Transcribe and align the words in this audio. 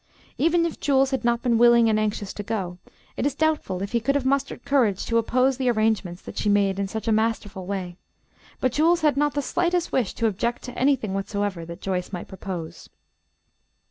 Even 0.39 0.65
if 0.65 0.79
Jules 0.79 1.11
had 1.11 1.23
not 1.23 1.43
been 1.43 1.59
willing 1.59 1.87
and 1.87 1.99
anxious 1.99 2.33
to 2.33 2.41
go, 2.41 2.79
it 3.15 3.23
is 3.23 3.35
doubtful 3.35 3.83
if 3.83 3.91
he 3.91 3.99
could 3.99 4.15
have 4.15 4.25
mustered 4.25 4.65
courage 4.65 5.05
to 5.05 5.19
oppose 5.19 5.57
the 5.57 5.69
arrangements 5.69 6.23
that 6.23 6.39
she 6.39 6.49
made 6.49 6.79
in 6.79 6.87
such 6.87 7.07
a 7.07 7.11
masterful 7.11 7.67
way; 7.67 7.97
but 8.59 8.71
Jules 8.71 9.01
had 9.01 9.15
not 9.15 9.35
the 9.35 9.43
slightest 9.43 9.91
wish 9.91 10.15
to 10.15 10.25
object 10.25 10.63
to 10.63 10.75
anything 10.75 11.13
whatsoever 11.13 11.65
that 11.65 11.81
Joyce 11.81 12.11
might 12.11 12.27
propose. 12.27 12.89